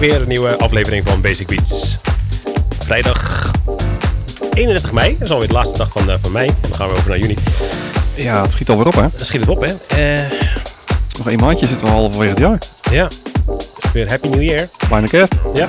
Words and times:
Bij 0.00 0.08
weer 0.08 0.20
een 0.20 0.28
nieuwe 0.28 0.58
aflevering 0.58 1.08
van 1.08 1.20
Basic 1.20 1.46
Beats. 1.46 1.96
Vrijdag 2.84 3.50
31 4.52 4.92
mei, 4.92 5.12
dat 5.12 5.22
is 5.22 5.30
alweer 5.30 5.48
de 5.48 5.54
laatste 5.54 5.76
dag 5.78 5.88
van, 5.92 6.10
eh, 6.10 6.16
van 6.22 6.32
mei. 6.32 6.48
En 6.48 6.54
dan 6.60 6.74
gaan 6.74 6.88
we 6.88 6.94
over 6.96 7.08
naar 7.08 7.18
juni. 7.18 7.34
Ja, 8.14 8.42
het 8.42 8.52
schiet 8.52 8.68
alweer 8.70 8.86
op, 8.86 8.94
hè? 8.94 9.00
Dan 9.16 9.26
schiet 9.26 9.40
het 9.40 9.48
op, 9.48 9.60
hè? 9.60 9.74
Eh, 10.14 10.30
Nog 11.18 11.28
één 11.28 11.38
maandje 11.38 11.66
zitten 11.66 11.86
we 11.86 11.92
halverwege 11.92 12.30
het 12.30 12.38
jaar. 12.38 12.58
ja, 12.90 13.08
dus 13.80 13.92
weer 13.92 14.08
Happy 14.08 14.28
New 14.28 14.42
Year. 14.42 14.68
Bijna 14.88 15.06
kerst. 15.06 15.32
Ja, 15.54 15.68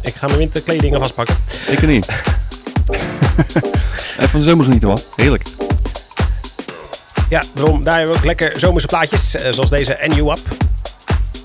ik 0.00 0.14
ga 0.14 0.26
mijn 0.26 0.38
winterkledingen 0.38 0.98
vastpakken. 1.00 1.36
Ik 1.66 1.80
er 1.82 1.86
niet. 1.88 2.06
Even 4.18 4.28
van 4.28 4.40
de 4.40 4.46
zomer 4.46 4.64
genieten, 4.64 4.88
man. 4.88 5.00
Heerlijk. 5.16 5.42
Ja, 7.28 7.42
daarom, 7.54 7.84
daar 7.84 7.94
hebben 7.96 8.12
we 8.12 8.18
ook 8.18 8.26
lekker 8.26 8.58
zomerse 8.58 8.86
plaatjes, 8.86 9.34
eh, 9.34 9.52
zoals 9.52 9.70
deze 9.70 10.02
And 10.02 10.14
You 10.14 10.30
Up. 10.30 10.67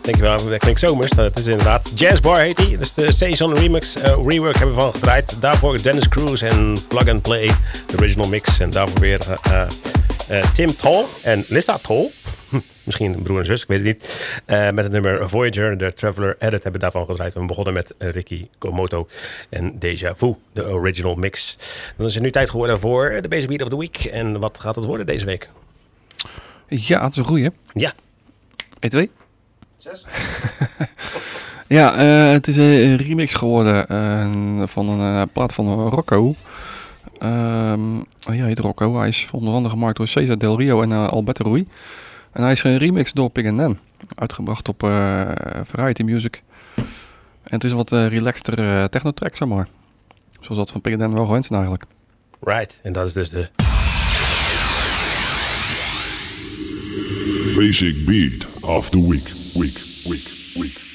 Denk 0.04 0.16
je 0.16 0.22
wel, 0.22 0.50
dat 0.50 0.58
klinkt 0.58 0.80
zomers. 0.80 1.10
Dat 1.10 1.40
is 1.40 1.46
inderdaad 1.46 1.92
Jazz 1.96 2.20
Bar 2.20 2.40
heet 2.40 2.58
die. 2.58 2.78
Dus 2.78 2.94
de 2.94 3.12
Saison 3.14 3.56
Remix, 3.56 3.96
eh, 3.96 4.18
rework 4.26 4.58
hebben 4.58 4.76
we 4.76 4.82
van 4.82 4.94
gedraaid. 4.94 5.42
Daarvoor 5.42 5.82
Dennis 5.82 6.08
Cruz 6.08 6.42
en 6.42 6.78
Plug 6.88 7.08
and 7.08 7.22
Play, 7.22 7.52
de 7.88 7.98
original 7.98 8.28
mix. 8.28 8.60
En 8.60 8.70
daarvoor 8.70 9.00
weer 9.00 9.20
eh, 9.44 9.68
eh, 10.28 10.54
Tim 10.54 10.76
Toll 10.76 11.06
en 11.22 11.46
Lissa 11.48 11.78
Toll. 11.78 12.10
Hm, 12.50 12.60
Misschien 12.84 13.22
broer 13.22 13.40
en 13.40 13.46
zus, 13.46 13.62
ik 13.62 13.68
weet 13.68 13.78
het 13.78 13.88
niet. 13.88 14.28
Met 14.74 14.84
het 14.84 14.92
nummer 14.92 15.30
Voyager, 15.30 15.78
de 15.78 15.94
Traveler 15.94 16.36
Edit 16.40 16.64
hebben 16.64 16.72
we 16.72 16.80
daarvan 16.80 17.06
gedraaid. 17.06 17.34
We 17.34 17.46
begonnen 17.46 17.74
met 17.74 17.94
Ricky 17.98 18.48
Komoto 18.58 19.08
en 19.50 19.80
Deja 19.80 20.16
Vu, 20.16 20.36
de 20.54 20.66
original 20.68 21.16
mix. 21.16 21.58
Dan 21.98 22.08
is 22.08 22.14
het 22.14 22.24
nu 22.24 22.32
tijd 22.32 22.50
geworden 22.50 22.80
voor 22.80 23.20
de 23.22 23.28
Basic 23.28 23.48
Beat 23.48 23.62
of 23.62 23.70
the 23.70 23.78
Week. 23.78 23.98
En 23.98 24.40
wat 24.40 24.60
gaat 24.60 24.76
het 24.76 24.86
worden 24.86 25.06
deze 25.06 25.26
week? 25.26 25.50
Ja, 26.68 27.04
het 27.04 27.12
is 27.12 27.18
een 27.18 27.26
goeie. 27.26 27.50
Ja, 27.74 27.94
1, 28.80 28.92
2. 28.92 29.10
ja, 31.78 31.96
eh, 31.96 32.32
het 32.32 32.48
is 32.48 32.58
een 32.58 32.96
remix 32.98 33.34
geworden 33.34 33.88
eh, 33.88 34.68
van 34.68 34.90
een 34.90 35.22
eh, 35.22 35.28
plaat 35.34 35.54
van 35.54 35.90
Rocco. 35.90 36.36
Ehm 37.20 38.02
hij 38.20 38.38
heet 38.38 38.60
Rocco. 38.60 38.98
Hij 38.98 39.08
is 39.08 39.30
onder 39.32 39.54
andere 39.54 39.74
gemaakt 39.74 39.98
door 39.98 40.08
Cesar 40.08 40.38
Del 40.38 40.58
Rio 40.60 40.82
en 40.82 40.90
uh, 40.90 41.08
Alberto 41.08 41.44
Rui. 41.44 41.68
En 42.34 42.44
hij 42.44 42.52
is 42.52 42.62
geremixed 42.62 43.16
door 43.16 43.30
Pig 43.30 43.56
Dan. 43.56 43.78
Uitgebracht 44.16 44.70
op 44.70 44.84
eh, 44.84 45.32
Variety 45.66 46.04
Music. 46.04 46.44
En 46.76 46.84
het 47.44 47.64
is 47.64 47.72
een 47.72 47.78
wat 47.78 47.92
eh, 47.92 48.08
relaxter 48.08 48.60
eh, 48.60 48.84
techno-track, 48.84 49.36
zeg 49.36 49.48
maar. 49.48 49.68
Zoals 50.40 50.58
dat 50.58 50.72
van 50.72 50.82
Pig 50.82 50.98
Dan 50.98 51.14
wel 51.14 51.26
gewend 51.26 51.46
zijn 51.46 51.60
eigenlijk. 51.60 51.92
right. 52.40 52.80
En 52.84 52.94
dat 52.94 53.08
is 53.08 53.14
dus 53.14 53.30
de 53.30 53.50
Basic 57.56 58.06
Beat 58.06 58.62
of 58.62 58.90
the 58.90 59.10
week, 59.10 59.43
week, 59.56 59.80
week, 60.06 60.28
week. 60.56 60.93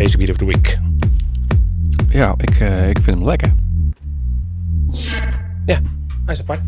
Basic 0.00 0.18
Beat 0.18 0.30
of 0.30 0.36
the 0.36 0.44
Week. 0.44 0.78
Ja, 2.08 2.34
ik, 2.36 2.60
eh, 2.60 2.88
ik 2.88 2.98
vind 3.02 3.16
hem 3.16 3.26
lekker. 3.26 3.52
Ja, 5.66 5.80
hij 6.24 6.34
is 6.34 6.40
apart. 6.40 6.60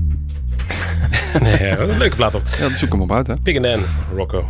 nee, 1.42 1.62
ja, 1.62 1.78
een 1.78 1.98
leuke 1.98 2.16
plaat 2.16 2.34
op. 2.34 2.42
Ja, 2.58 2.68
dan 2.68 2.74
zoek 2.74 2.92
hem 2.92 3.00
op 3.00 3.12
uit, 3.12 3.26
hè. 3.26 3.34
Pig 3.42 3.56
and 3.56 3.64
Dan, 3.64 3.80
Rocco. 4.14 4.48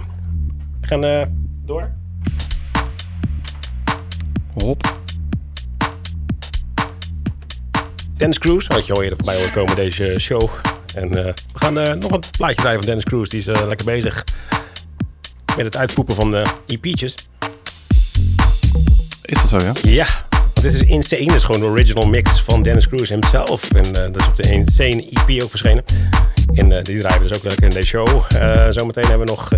We 0.81 0.87
gaan 0.87 1.05
eh, 1.05 1.27
door. 1.65 1.91
Hop. 4.53 5.01
Dennis 8.17 8.39
Cruz, 8.39 8.67
had 8.67 8.87
je 8.87 8.93
al 8.93 9.03
eerder 9.03 9.17
voorbij 9.17 9.37
horen 9.37 9.53
komen 9.53 9.77
deze 9.77 10.15
show. 10.19 10.51
En 10.95 11.27
eh, 11.27 11.33
we 11.53 11.59
gaan 11.59 11.79
eh, 11.79 11.95
nog 11.95 12.11
een 12.11 12.23
plaatje 12.39 12.57
draaien 12.57 12.79
van 12.79 12.87
Dennis 12.87 13.05
Cruz. 13.05 13.29
Die 13.29 13.39
is 13.39 13.47
eh, 13.47 13.67
lekker 13.67 13.87
bezig 13.87 14.25
met 15.57 15.65
het 15.65 15.77
uitpoepen 15.77 16.15
van 16.15 16.31
de 16.31 16.45
EP'tjes. 16.67 17.15
Is 19.33 19.41
dat 19.41 19.61
zo, 19.61 19.67
ja? 19.67 19.73
Ja, 19.83 20.07
dit 20.53 20.73
is 20.73 20.83
Insane. 20.83 21.25
Dat 21.25 21.35
is 21.35 21.45
gewoon 21.45 21.61
de 21.61 21.67
original 21.67 22.09
mix 22.09 22.41
van 22.41 22.63
Dennis 22.63 22.89
Cruz 22.89 23.09
himself. 23.09 23.71
En 23.71 23.85
eh, 23.85 23.93
dat 23.93 24.17
is 24.17 24.27
op 24.27 24.37
de 24.37 24.51
Insane 24.51 25.09
EP 25.11 25.43
ook 25.43 25.51
verschenen. 25.51 25.85
En 26.55 26.73
eh, 26.73 26.83
die 26.83 26.99
draaien 27.01 27.23
we 27.23 27.29
dus 27.29 27.37
ook 27.37 27.45
lekker 27.45 27.65
in 27.65 27.71
deze 27.71 27.89
show. 27.89 28.23
Eh, 28.37 28.67
zometeen 28.71 29.07
hebben 29.07 29.27
we 29.27 29.33
nog... 29.33 29.49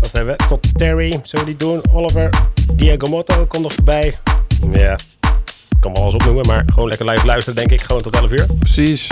wat 0.00 0.12
hebben 0.12 0.36
we? 0.36 0.46
Tot 0.48 0.78
Terry, 0.78 1.20
zullen 1.22 1.46
we 1.46 1.56
die 1.56 1.56
doen? 1.56 1.82
Oliver, 1.92 2.30
Diego 2.74 3.08
Motto 3.08 3.46
komt 3.46 3.62
nog 3.62 3.72
voorbij. 3.72 4.14
Ja, 4.72 4.92
ik 5.70 5.80
kan 5.80 5.92
wel 5.92 6.02
alles 6.02 6.14
opnoemen, 6.14 6.46
maar 6.46 6.64
gewoon 6.72 6.88
lekker 6.88 7.10
live 7.10 7.26
luisteren 7.26 7.58
denk 7.58 7.80
ik. 7.80 7.86
Gewoon 7.86 8.02
tot 8.02 8.16
11 8.16 8.30
uur. 8.30 8.46
Precies. 8.58 9.08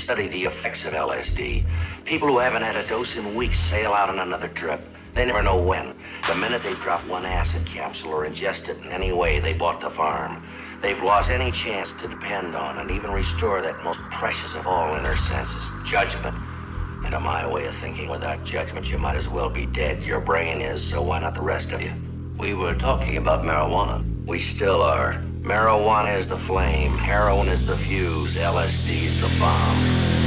Study 0.00 0.26
the 0.28 0.44
effects 0.44 0.86
of 0.86 0.94
LSD. 0.94 1.62
People 2.06 2.28
who 2.28 2.38
haven't 2.38 2.62
had 2.62 2.74
a 2.74 2.88
dose 2.88 3.16
in 3.16 3.34
weeks 3.34 3.58
sail 3.58 3.92
out 3.92 4.08
on 4.08 4.18
another 4.18 4.48
trip. 4.48 4.80
They 5.12 5.26
never 5.26 5.42
know 5.42 5.60
when. 5.62 5.94
The 6.26 6.34
minute 6.36 6.62
they 6.62 6.72
drop 6.74 7.06
one 7.06 7.26
acid 7.26 7.66
capsule 7.66 8.12
or 8.12 8.26
ingest 8.26 8.70
it 8.70 8.78
in 8.82 8.90
any 8.92 9.12
way, 9.12 9.40
they 9.40 9.52
bought 9.52 9.80
the 9.80 9.90
farm. 9.90 10.42
They've 10.80 11.02
lost 11.02 11.30
any 11.30 11.50
chance 11.50 11.92
to 11.92 12.08
depend 12.08 12.56
on 12.56 12.78
and 12.78 12.90
even 12.90 13.10
restore 13.10 13.60
that 13.60 13.84
most 13.84 14.00
precious 14.10 14.54
of 14.54 14.66
all 14.66 14.94
inner 14.96 15.16
senses, 15.16 15.70
judgment. 15.84 16.34
And 17.04 17.12
to 17.12 17.20
my 17.20 17.46
way 17.46 17.66
of 17.66 17.74
thinking, 17.74 18.08
without 18.08 18.42
judgment, 18.42 18.90
you 18.90 18.96
might 18.96 19.16
as 19.16 19.28
well 19.28 19.50
be 19.50 19.66
dead. 19.66 20.02
Your 20.02 20.20
brain 20.20 20.62
is, 20.62 20.82
so 20.82 21.02
why 21.02 21.18
not 21.18 21.34
the 21.34 21.42
rest 21.42 21.72
of 21.72 21.82
you? 21.82 21.92
We 22.38 22.54
were 22.54 22.74
talking 22.74 23.18
about 23.18 23.44
marijuana. 23.44 24.02
We 24.24 24.38
still 24.38 24.82
are. 24.82 25.22
Marijuana 25.42 26.18
is 26.18 26.26
the 26.26 26.36
flame, 26.36 26.92
heroin 26.98 27.48
is 27.48 27.66
the 27.66 27.76
fuse, 27.76 28.36
LSD 28.36 29.04
is 29.04 29.20
the 29.20 29.40
bomb. 29.40 30.19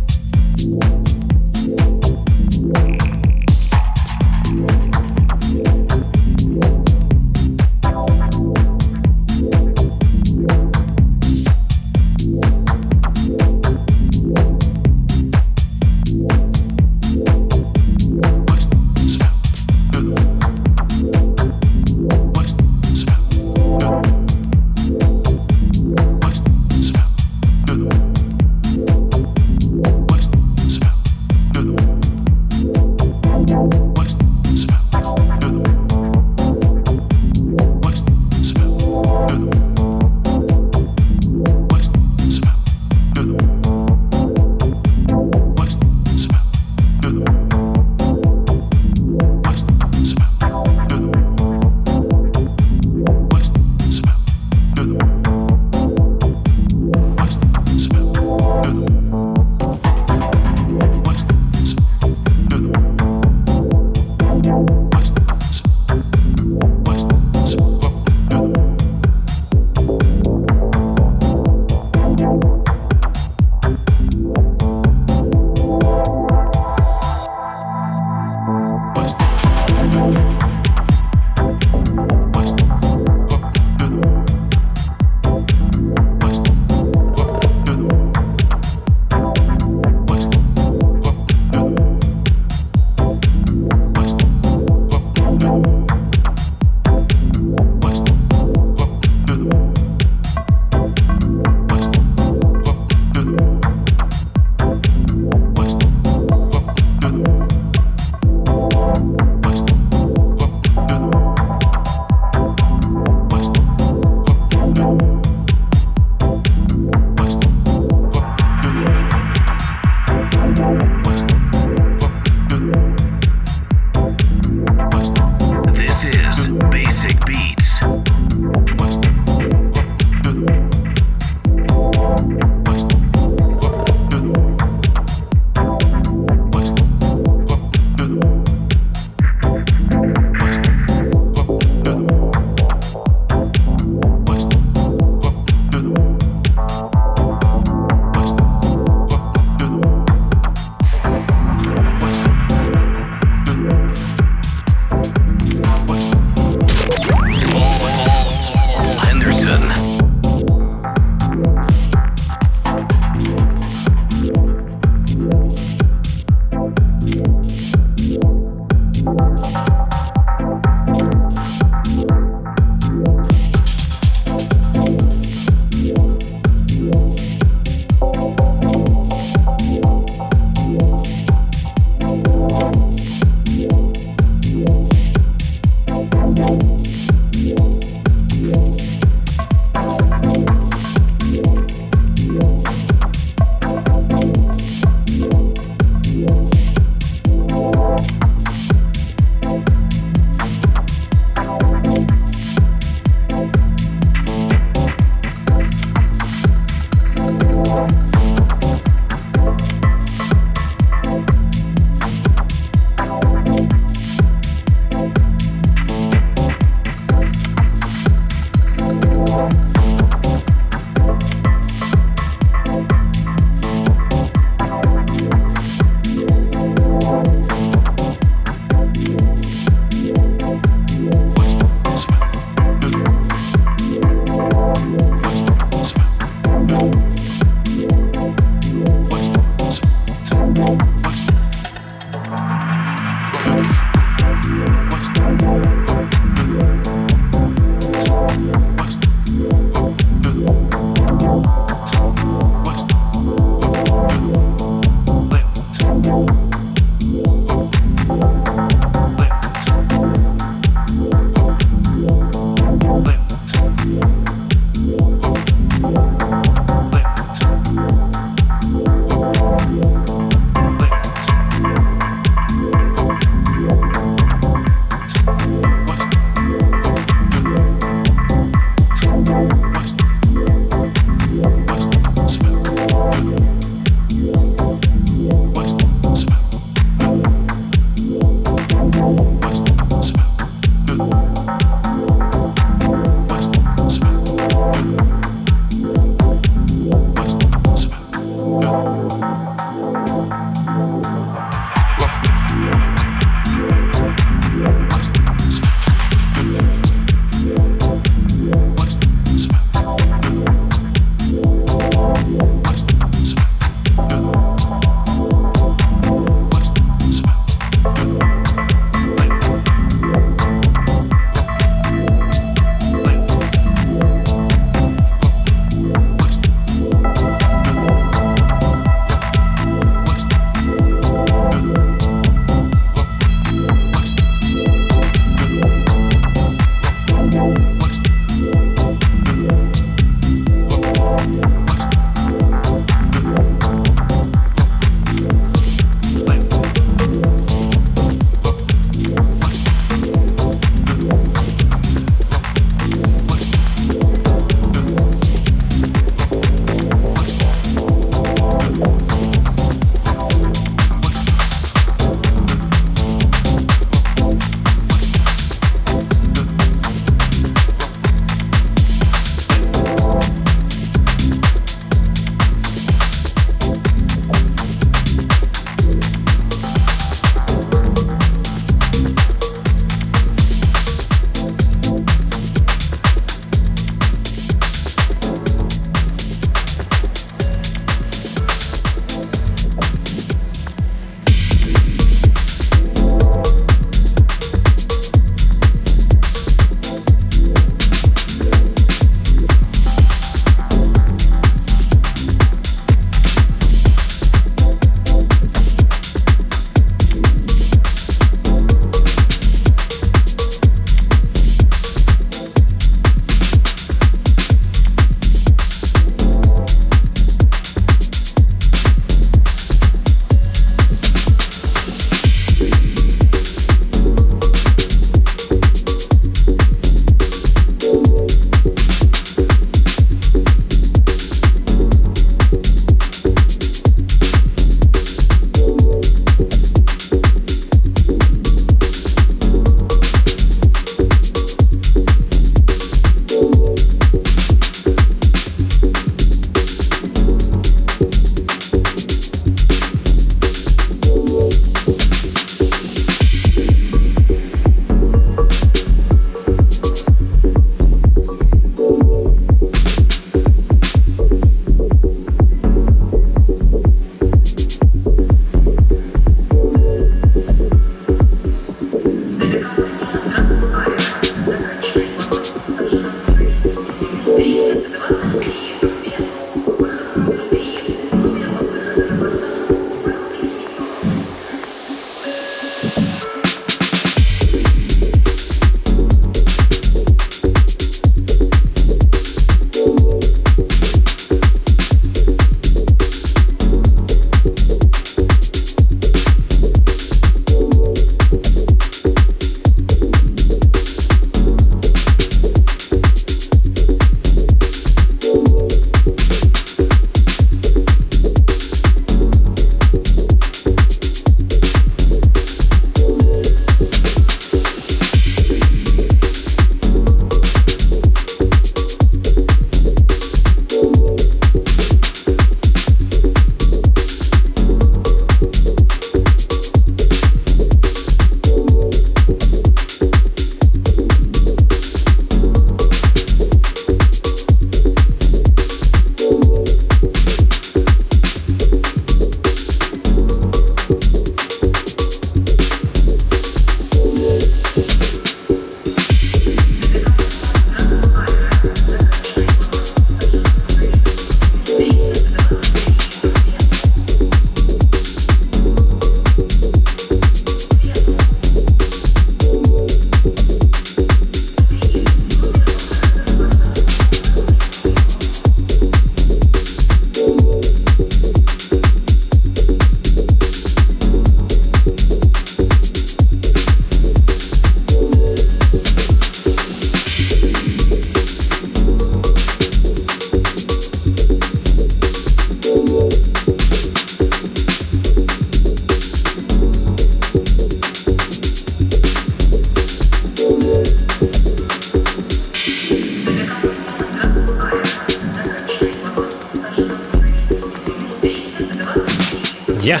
Ja. 599.86 600.00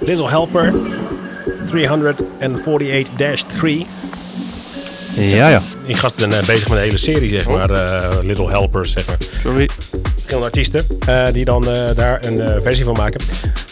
Little 0.00 0.28
Helper 0.28 0.72
348-3. 1.66 1.70
Ja, 5.14 5.48
ja. 5.48 5.62
Die 5.86 5.94
gasten 5.96 6.30
zijn 6.32 6.42
eh, 6.42 6.48
bezig 6.48 6.68
met 6.68 6.78
een 6.78 6.84
hele 6.84 6.98
serie, 6.98 7.30
zeg 7.30 7.46
maar. 7.48 7.70
eh, 7.70 8.16
Little 8.22 8.48
Helpers, 8.50 8.92
zeg 8.92 9.06
maar. 9.06 9.16
Sorry. 9.42 9.68
Verschillende 10.12 10.46
artiesten 10.46 10.84
eh, 11.06 11.26
die 11.32 11.44
dan 11.44 11.68
eh, 11.68 11.74
daar 11.96 12.24
een 12.24 12.40
eh, 12.40 12.54
versie 12.62 12.84
van 12.84 12.94
maken. 12.94 13.20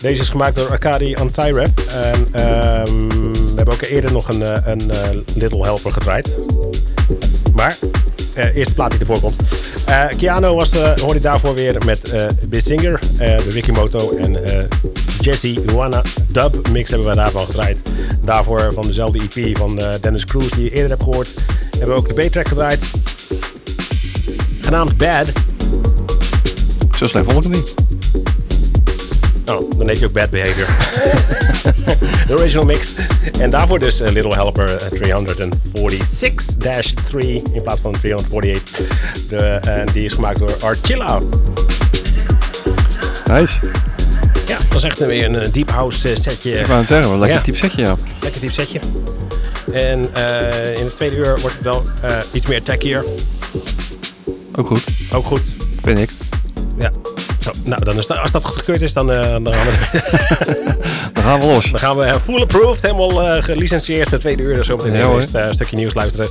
Deze 0.00 0.22
is 0.22 0.28
gemaakt 0.28 0.56
door 0.56 0.70
Arcadi 0.70 1.14
Antiref. 1.16 1.68
En 2.12 2.28
ehm, 2.32 3.08
we 3.32 3.52
hebben 3.56 3.74
ook 3.74 3.82
eerder 3.82 4.12
nog 4.12 4.28
een, 4.28 4.70
een 4.70 4.90
eh, 4.90 4.98
Little 5.34 5.62
Helper 5.62 5.92
gedraaid. 5.92 6.36
Maar, 7.54 7.76
eh 8.34 8.56
eerste 8.56 8.74
plaat 8.74 8.90
die 8.90 9.00
ervoor 9.00 9.20
komt. 9.20 9.36
Eh 9.88 10.06
Keanu 10.16 10.52
was 10.52 10.70
de, 10.70 10.94
hoorde 11.00 11.14
je 11.14 11.20
daarvoor 11.20 11.54
weer 11.54 11.84
met 11.84 12.10
eh 12.12 12.26
Bissinger, 12.48 13.00
eh 13.18 13.38
de 13.38 13.52
Wikimoto 13.52 14.16
en 14.16 14.44
eh 14.44 14.64
Jesse 15.20 15.62
Luana 15.66 16.02
dub 16.28 16.68
mix 16.68 16.90
hebben 16.90 17.08
we 17.08 17.14
daarvan 17.14 17.44
gedraaid. 17.46 17.82
Daarvoor 18.24 18.72
van 18.72 18.82
dezelfde 18.86 19.20
EP 19.20 19.56
van 19.56 19.78
eh, 19.78 19.94
Dennis 20.00 20.24
Cruz 20.24 20.50
die 20.50 20.64
je 20.64 20.70
eerder 20.70 20.88
hebt 20.88 21.02
gehoord. 21.02 21.28
Hebben 21.70 21.88
we 21.88 21.94
ook 21.94 22.16
de 22.16 22.26
B-track 22.26 22.48
gedraaid. 22.48 22.80
Genaamd 24.60 24.96
Bad. 24.96 25.26
Zo 26.96 27.04
slecht 27.04 27.30
vond 27.30 27.44
ik 27.44 27.52
het 27.52 27.62
niet. 27.62 27.97
Oh, 29.48 29.70
dan 29.78 29.88
heet 29.88 29.98
je 29.98 30.06
ook 30.06 30.12
Bad 30.12 30.30
Behavior. 30.30 30.66
de 32.28 32.34
original 32.38 32.64
mix. 32.64 32.92
En 33.40 33.50
daarvoor 33.50 33.78
dus 33.78 34.00
eh, 34.00 34.12
Little 34.12 34.34
Helper 34.34 34.76
eh, 34.76 35.18
346-3 37.14 37.18
in 37.52 37.62
plaats 37.62 37.80
van 37.80 37.92
348. 38.00 38.86
De, 39.28 39.36
en 39.68 39.86
die 39.92 40.04
is 40.04 40.12
gemaakt 40.12 40.38
door 40.38 40.54
Archilla. 40.60 41.20
Nice. 43.30 43.60
Ja, 44.46 44.56
dat 44.68 44.76
is 44.76 44.82
echt 44.82 44.98
weer 44.98 45.24
een 45.24 45.36
eh, 45.36 45.52
deep 45.52 45.70
house 45.70 46.08
eh, 46.10 46.16
setje. 46.16 46.50
Ik 46.58 46.66
wou 46.66 46.78
het 46.78 46.88
zeggen, 46.88 47.08
wel 47.10 47.18
lekker 47.18 47.38
Ja. 47.38 47.44
type 47.44 47.56
setje, 47.58 47.82
ja. 47.82 47.96
Lekker 48.22 48.40
diep 48.40 48.52
setje. 48.52 48.78
En 49.72 50.14
eh, 50.14 50.78
in 50.78 50.84
het 50.84 50.96
tweede 50.96 51.16
uur 51.16 51.40
wordt 51.40 51.56
het 51.56 51.64
wel 51.64 51.84
eh, 52.02 52.18
iets 52.32 52.46
meer 52.46 52.62
techier. 52.62 53.04
Ook 54.54 54.66
goed, 54.66 54.84
Ook 55.12 55.26
goed. 55.26 55.56
vind 55.82 55.98
ik. 55.98 56.10
Ja. 56.78 56.90
Zo, 57.54 57.60
nou, 57.64 57.84
dan 57.84 57.98
is 57.98 58.06
dat, 58.06 58.18
als 58.18 58.30
dat 58.30 58.44
goedgekeurd 58.44 58.82
is, 58.82 58.92
dan, 58.92 59.12
eh, 59.12 59.30
dan, 59.30 59.54
gaan 59.54 59.66
we, 59.66 59.76
Dan 61.12 61.24
gaan 61.24 61.40
we 61.40 61.46
los. 61.46 61.70
dan 61.70 61.80
gaan 61.80 61.96
we 61.96 62.04
eh, 62.04 62.16
full 62.20 62.40
approved, 62.40 62.82
helemaal 62.82 63.22
eh 63.22 63.42
gelicentieerd. 63.42 64.10
De 64.10 64.18
tweede 64.18 64.42
uur, 64.42 64.54
dus 64.54 64.66
zometeen 64.66 64.92
Ja, 64.92 65.04
een 65.04 65.14
eerste, 65.14 65.38
eh, 65.38 65.52
stukje 65.52 65.76
nieuws 65.76 65.94
luisteren. 65.94 66.30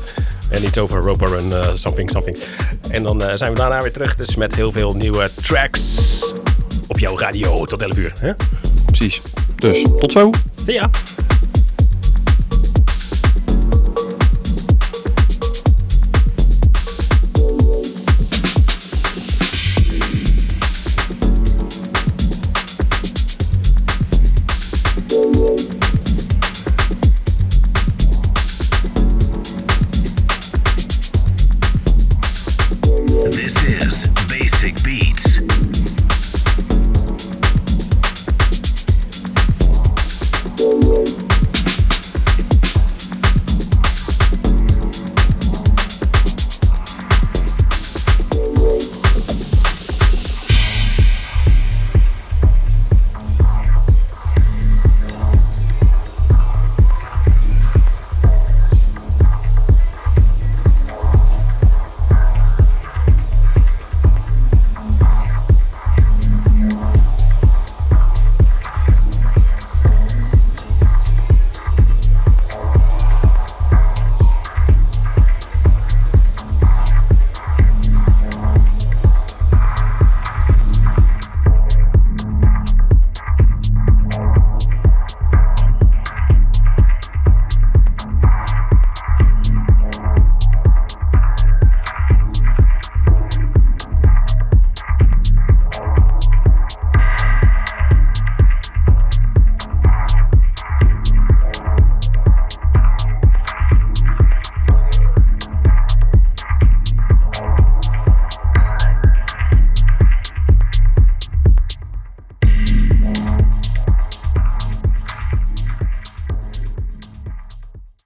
En 0.50 0.66
iets 0.66 0.78
over 0.78 1.02
Roper 1.02 1.38
en 1.38 1.78
something, 1.78 2.12
something. 2.12 2.38
En 2.90 3.04
dan 3.04 3.24
zijn 3.36 3.52
we 3.52 3.58
daarna 3.58 3.82
weer 3.82 3.92
terug, 3.92 4.16
dus 4.16 4.36
met 4.36 4.56
heel 4.56 4.72
veel 4.72 4.94
nieuwe 4.94 5.30
tracks 5.42 6.34
op 6.88 7.00
jouw 7.00 7.18
radio 7.18 7.66
tot 7.66 7.82
11 7.82 7.98
uur. 7.98 8.14
Hè? 8.20 8.32
Precies. 8.86 9.22
Dus, 9.56 9.86
tot 10.00 10.12
zo. 10.12 10.30
See 10.66 10.74
ya! 10.74 10.90